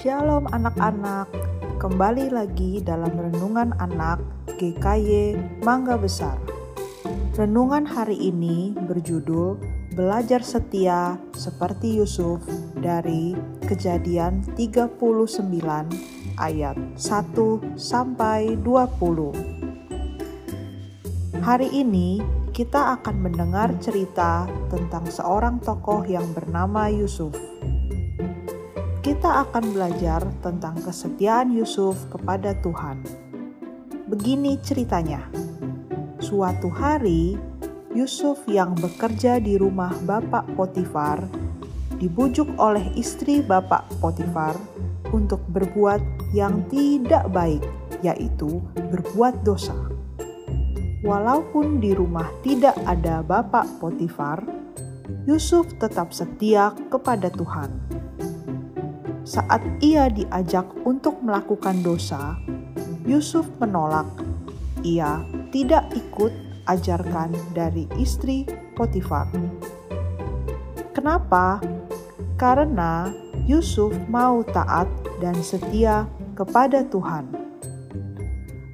[0.00, 1.28] Shalom anak-anak,
[1.76, 4.24] kembali lagi dalam Renungan Anak
[4.56, 6.40] GKY Mangga Besar.
[7.36, 9.60] Renungan hari ini berjudul
[9.92, 12.40] Belajar Setia Seperti Yusuf
[12.80, 13.36] dari
[13.68, 14.96] Kejadian 39
[16.40, 21.44] ayat 1 sampai 20.
[21.44, 22.24] Hari ini
[22.56, 27.36] kita akan mendengar cerita tentang seorang tokoh yang bernama Yusuf
[29.20, 33.04] kita akan belajar tentang kesetiaan Yusuf kepada Tuhan.
[34.08, 35.20] Begini ceritanya:
[36.24, 37.36] suatu hari,
[37.92, 41.20] Yusuf yang bekerja di rumah Bapak Potifar
[42.00, 44.56] dibujuk oleh istri Bapak Potifar
[45.12, 46.00] untuk berbuat
[46.32, 47.60] yang tidak baik,
[48.00, 49.76] yaitu berbuat dosa.
[51.04, 54.40] Walaupun di rumah tidak ada Bapak Potifar,
[55.28, 58.00] Yusuf tetap setia kepada Tuhan
[59.30, 62.34] saat ia diajak untuk melakukan dosa,
[63.06, 64.10] Yusuf menolak.
[64.82, 65.22] Ia
[65.54, 66.34] tidak ikut
[66.66, 68.42] ajarkan dari istri
[68.74, 69.30] Potifar.
[70.90, 71.62] Kenapa?
[72.34, 73.06] Karena
[73.46, 74.90] Yusuf mau taat
[75.22, 77.30] dan setia kepada Tuhan.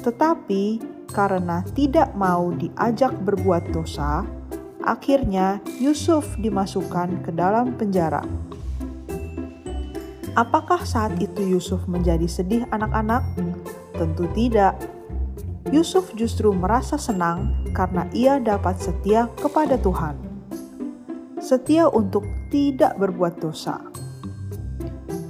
[0.00, 0.80] Tetapi
[1.12, 4.24] karena tidak mau diajak berbuat dosa,
[4.80, 8.24] akhirnya Yusuf dimasukkan ke dalam penjara.
[10.36, 13.24] Apakah saat itu Yusuf menjadi sedih anak-anak?
[13.96, 14.76] Tentu tidak.
[15.68, 20.16] Yusuf justru merasa senang karena ia dapat setia kepada Tuhan.
[21.38, 23.80] Setia untuk tidak berbuat dosa.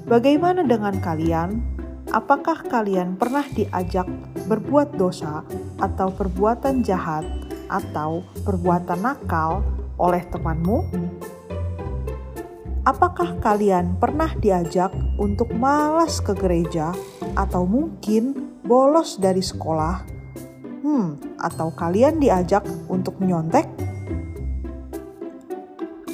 [0.09, 1.61] Bagaimana dengan kalian?
[2.09, 4.09] Apakah kalian pernah diajak
[4.49, 5.45] berbuat dosa
[5.77, 7.29] atau perbuatan jahat
[7.69, 9.61] atau perbuatan nakal
[10.01, 10.89] oleh temanmu?
[12.89, 14.89] Apakah kalian pernah diajak
[15.21, 16.97] untuk malas ke gereja
[17.37, 20.09] atau mungkin bolos dari sekolah?
[20.81, 23.69] Hmm, atau kalian diajak untuk menyontek?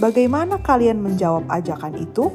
[0.02, 2.34] Bagaimana kalian menjawab ajakan itu?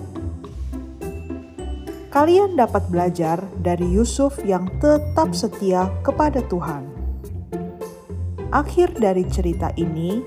[2.07, 6.87] Kalian dapat belajar dari Yusuf yang tetap setia kepada Tuhan.
[8.55, 10.23] Akhir dari cerita ini,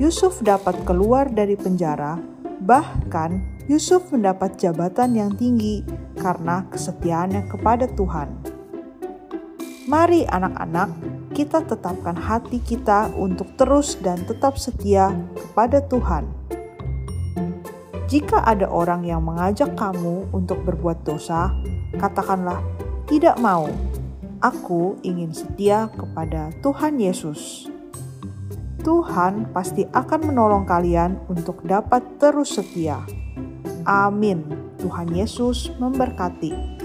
[0.00, 5.80] Yusuf dapat keluar dari penjara Bahkan Yusuf mendapat jabatan yang tinggi
[6.20, 8.28] karena kesetiaannya kepada Tuhan.
[9.88, 10.92] Mari anak-anak,
[11.32, 16.28] kita tetapkan hati kita untuk terus dan tetap setia kepada Tuhan.
[18.10, 21.54] Jika ada orang yang mengajak kamu untuk berbuat dosa,
[21.96, 22.58] katakanlah,
[23.06, 23.70] "Tidak mau,
[24.42, 27.69] aku ingin setia kepada Tuhan Yesus."
[28.90, 32.98] Tuhan pasti akan menolong kalian untuk dapat terus setia.
[33.86, 34.42] Amin.
[34.82, 36.79] Tuhan Yesus memberkati.